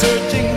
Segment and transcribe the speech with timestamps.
[0.00, 0.47] Searching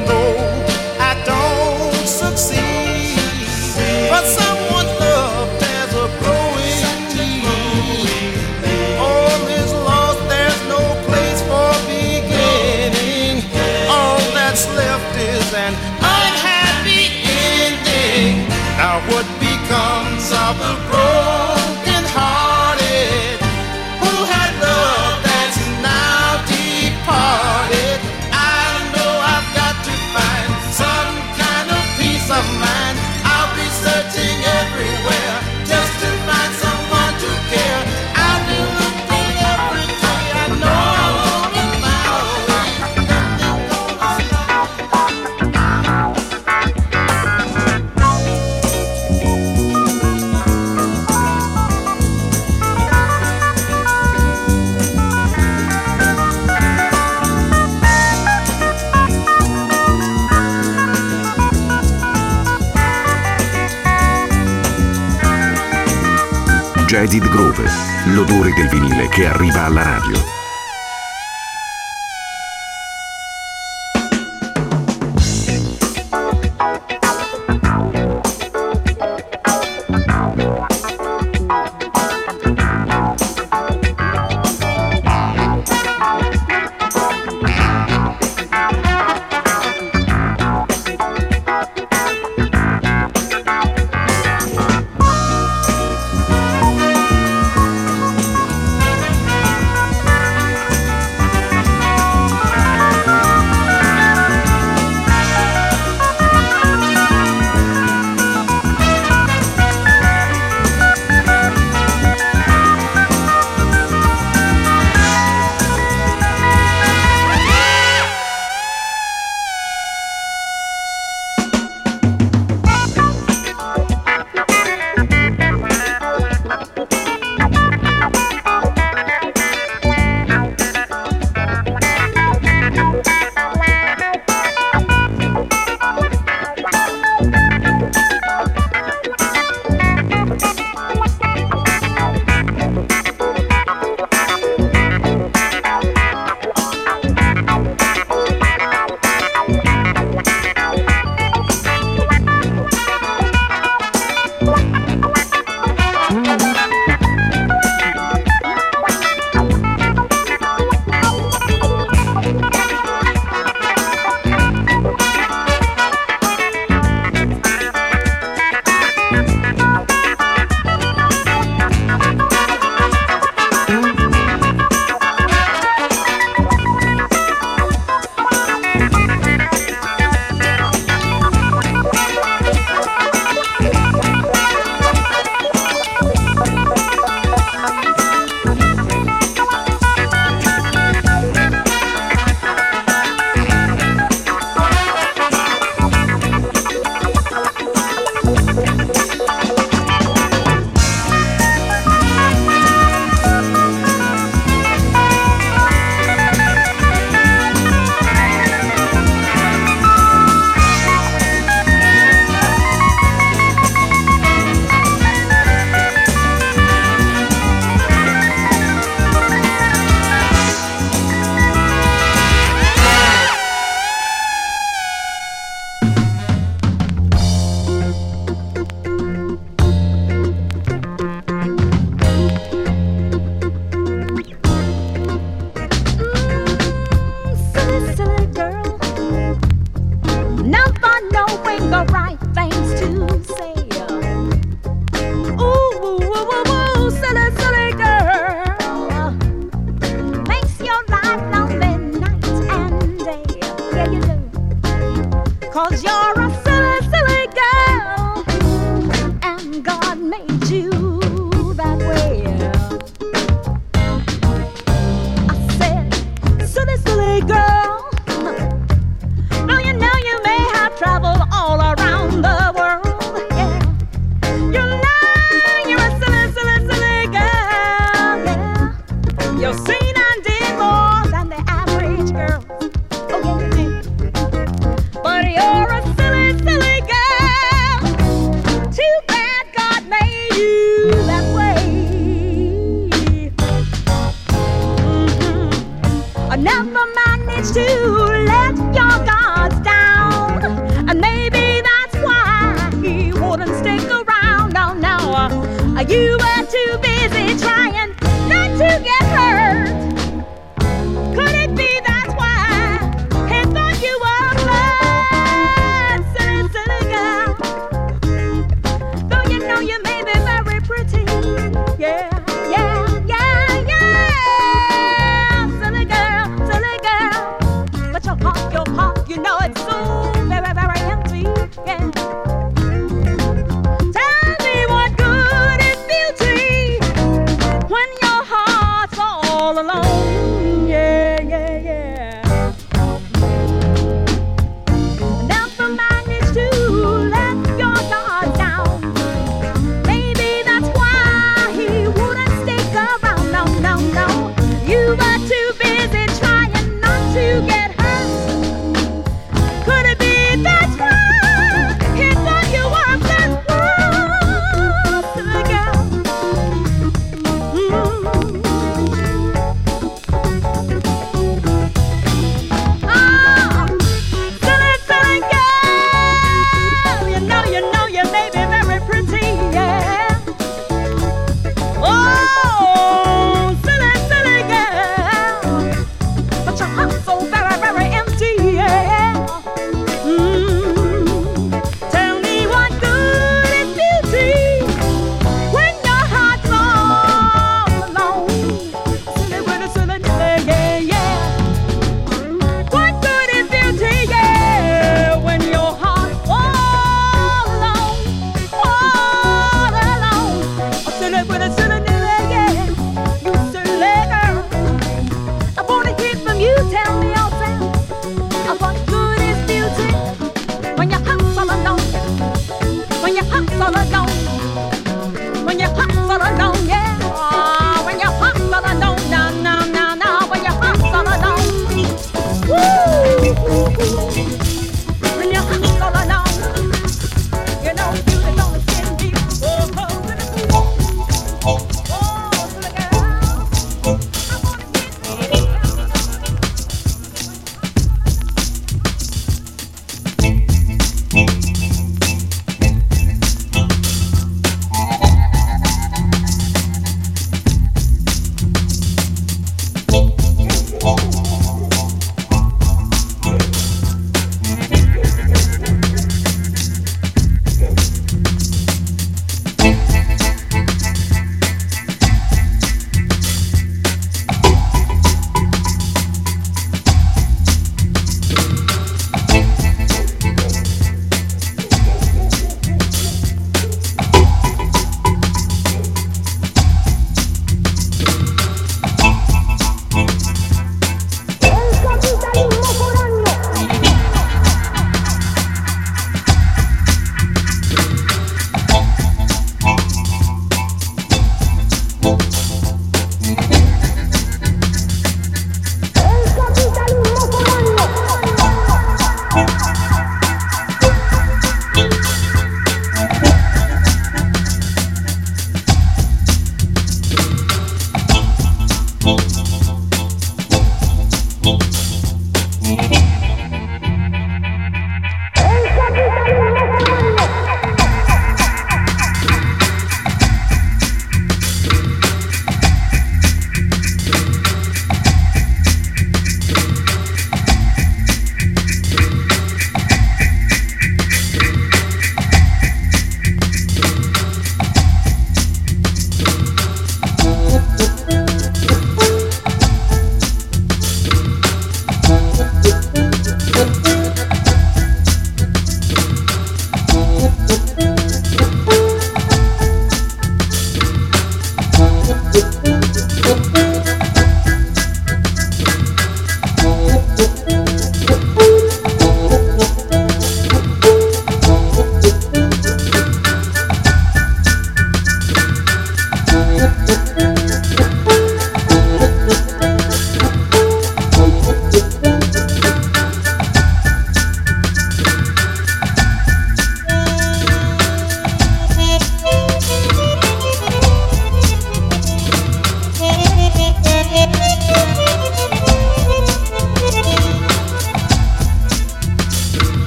[423.47, 425.45] So all alone.
[425.45, 426.00] When you pop.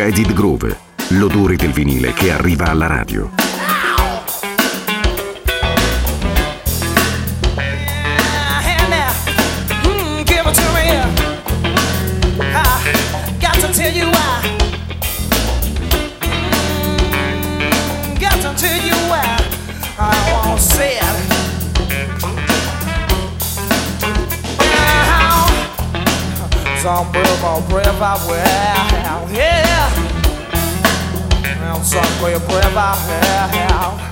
[0.00, 0.78] produce Edith Groove,
[1.08, 3.30] l'odore del vinile che arriva alla radio.
[26.82, 28.69] Some brave, brave I will.
[32.20, 34.09] for your brother.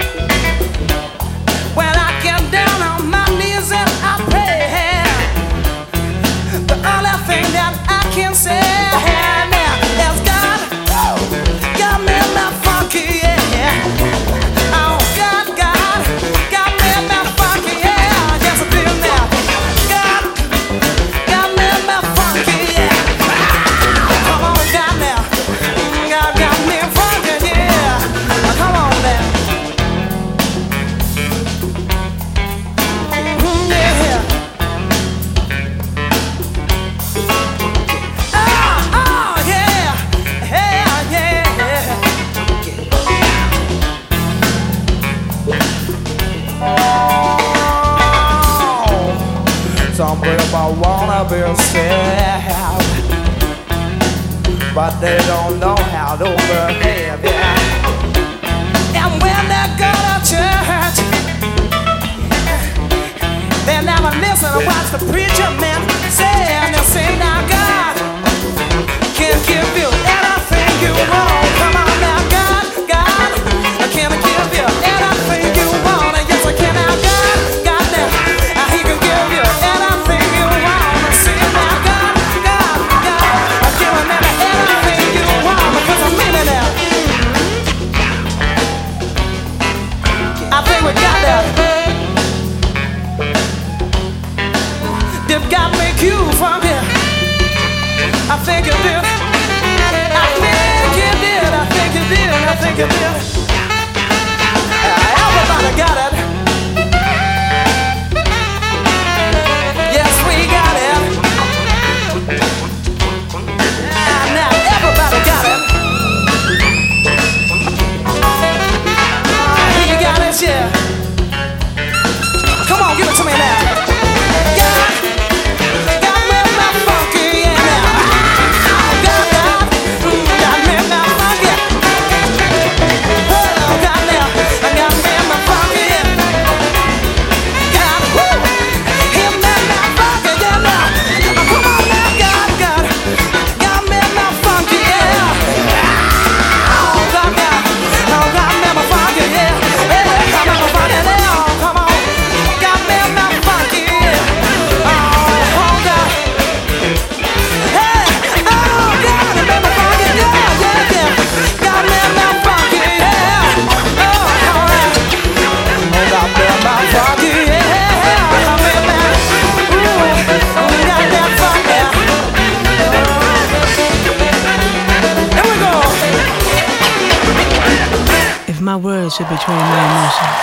[179.19, 180.39] relationship between my emotions.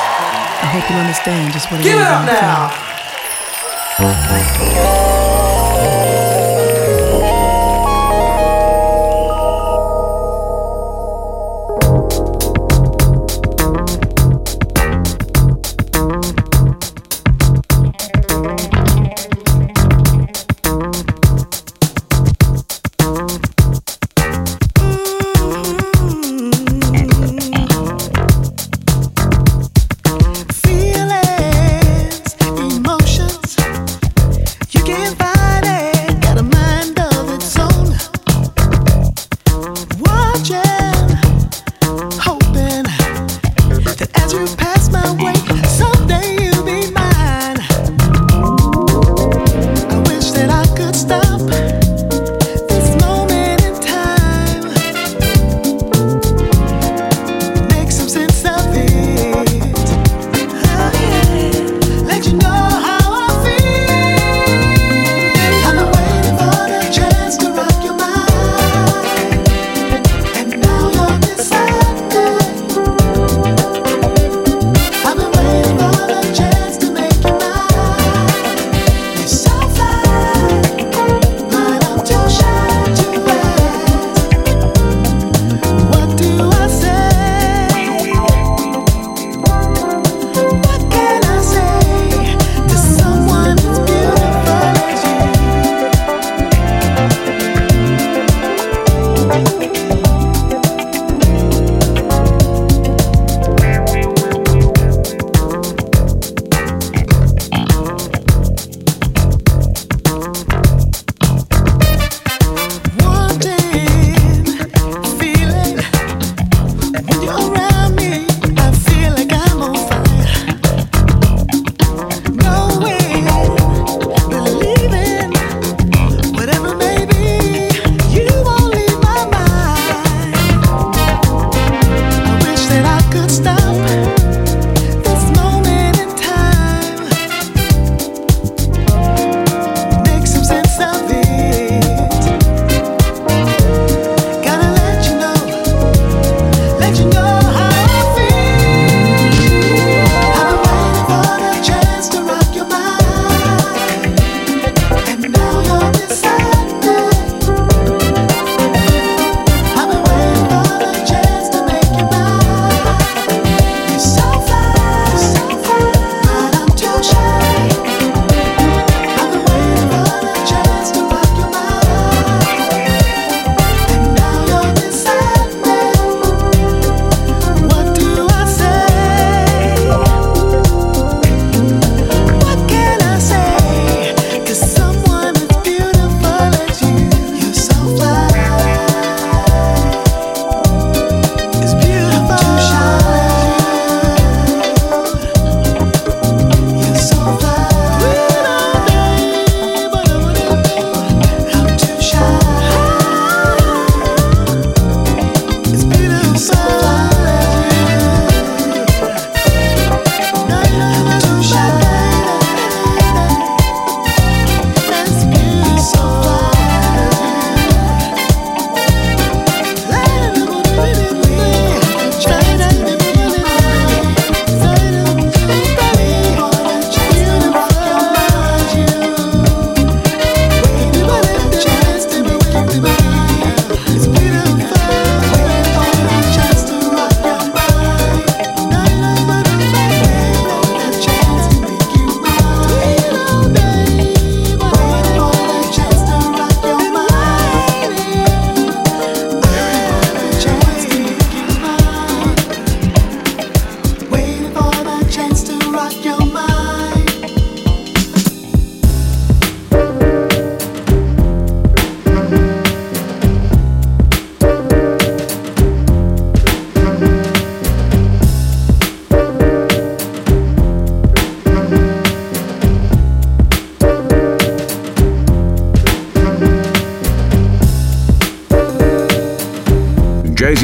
[0.62, 2.02] I hope you understand just what it Get is.
[2.02, 2.26] Get up
[5.20, 5.25] now.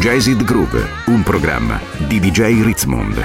[0.00, 1.78] Jazzid Groove, un programma
[2.08, 3.16] di DJ Ritzmond.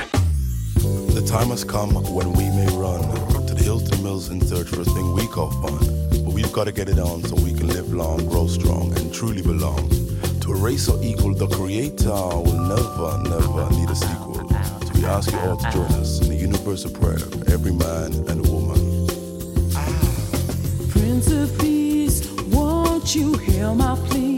[1.13, 2.99] The time has come when we may run
[3.45, 5.80] to the Hilton Mills in search for a thing we call fun.
[6.09, 9.13] But we've got to get it on so we can live long, grow strong, and
[9.13, 9.89] truly belong.
[10.41, 14.45] To a race so equal, the creator will never, never need a sequel.
[14.84, 18.11] So we ask you all to join us in the universal prayer for every man
[18.28, 19.07] and woman.
[20.89, 24.34] Prince of Peace, won't you hear my plea?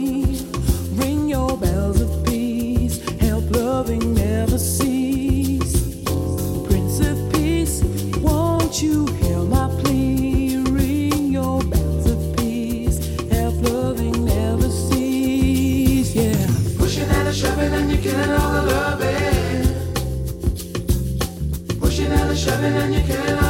[22.38, 23.47] Shoving and you're killing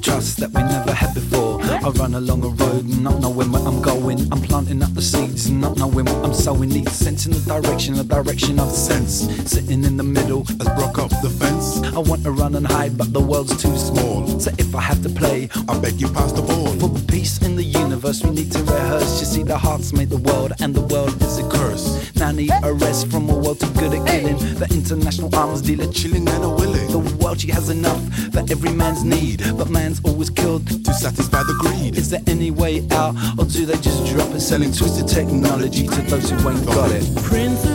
[0.00, 1.60] trust that we never had before.
[1.62, 4.20] I run along a road, not knowing where I'm going.
[4.32, 6.70] I'm planting up the seeds, not knowing what I'm sowing.
[6.70, 9.28] Need sense in the direction, the direction of sense.
[9.50, 11.82] Sitting in the middle, Let's broke up the fence.
[11.94, 14.26] I want to run and hide, but the world's too small.
[14.40, 16.72] So if I have to play, I beg you pass the ball.
[16.78, 19.20] for peace in the universe, we need to rehearse.
[19.20, 21.99] You see, the hearts made the world, and the world is a curse.
[22.20, 24.36] Now need a rest from a world too good at killing.
[24.36, 28.02] The international arms dealer Chilling and a willing the world she has enough
[28.32, 30.66] for every man's need, but man's always killed.
[30.66, 31.96] to satisfy the greed.
[31.96, 36.02] Is there any way out, or do they just drop it, selling twisted technology to
[36.02, 37.04] those who ain't got it?
[37.24, 37.69] Prince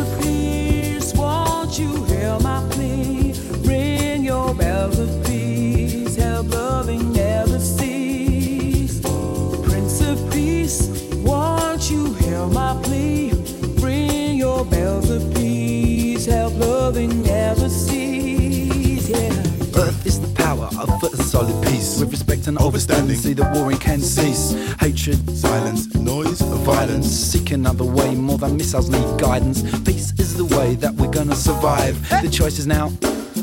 [22.45, 23.15] respect and overstanding.
[23.15, 27.07] See that warring can cease, hatred, Silence, noise, violence.
[27.07, 29.61] Seek another way, more than missiles need guidance.
[29.81, 31.95] Peace is the way that we're gonna survive.
[32.21, 32.89] The choice is now.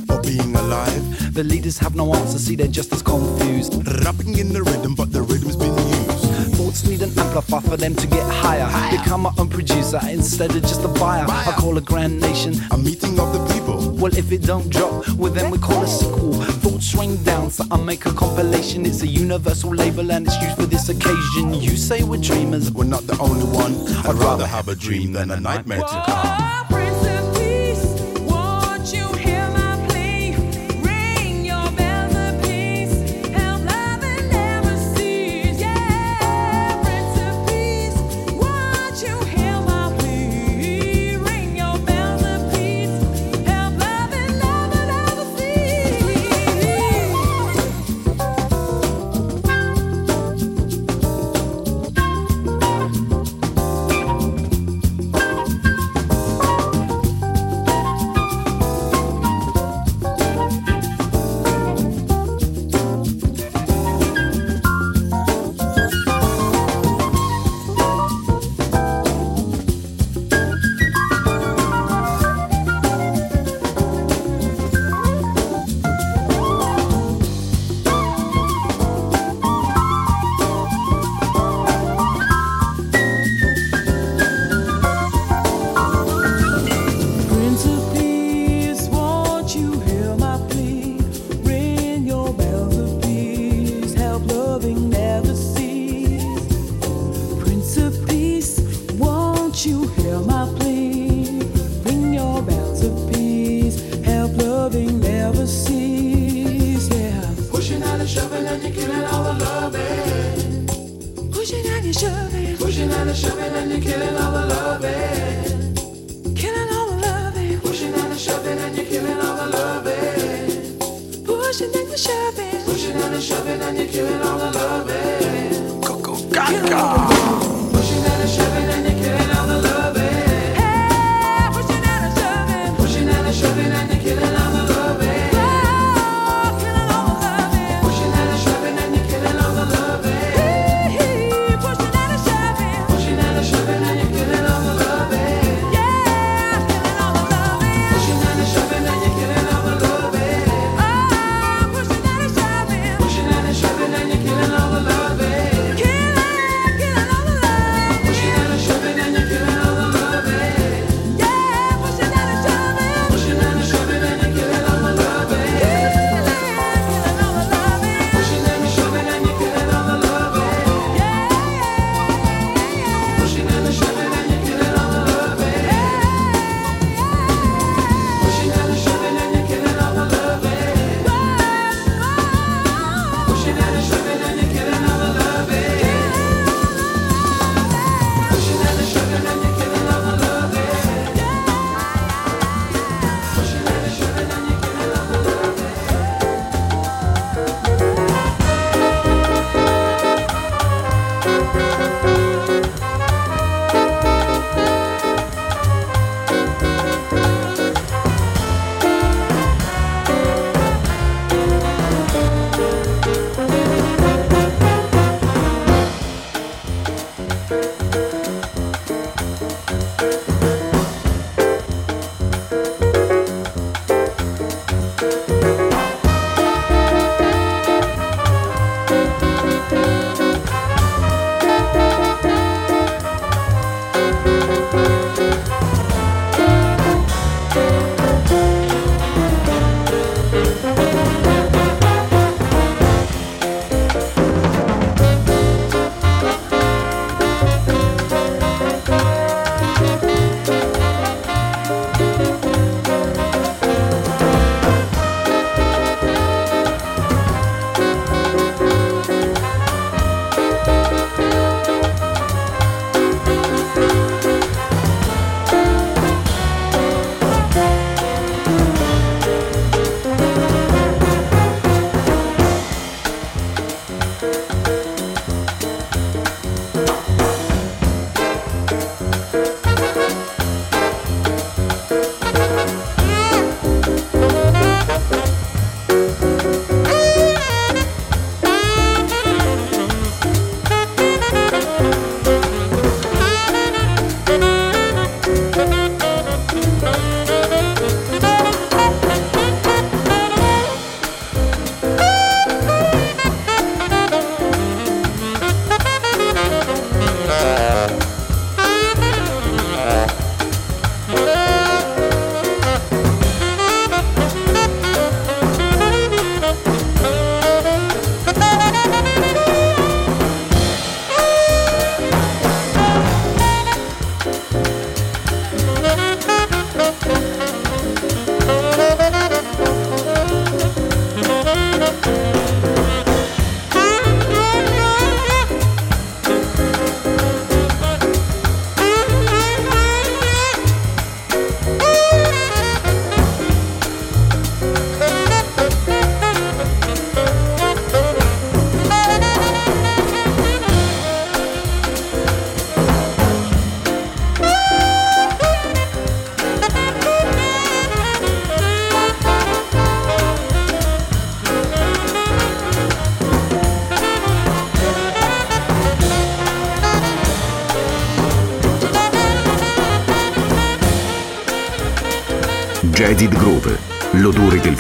[0.07, 1.35] For being alive.
[1.35, 3.75] The leaders have no answer, see they're just as confused.
[4.05, 5.82] Rapping in the rhythm, but the rhythm's been.
[6.73, 8.67] Thoughts need an amplifier for them to get higher.
[8.97, 11.27] Become my own producer instead of just a buyer.
[11.29, 12.55] I call a grand nation.
[12.71, 13.91] A meeting of the people.
[13.91, 16.33] Well, if it don't drop, well then we call a sequel.
[16.33, 18.87] Thoughts rain down, so I make a compilation.
[18.87, 21.53] It's a universal label and it's used for this occasion.
[21.53, 23.75] You say we're dreamers, We're not the only one.
[24.07, 26.62] I'd rather have a dream than a nightmare to come.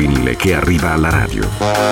[0.03, 1.92] Vinile che arriva alla radio.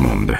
[0.00, 0.39] Jazzid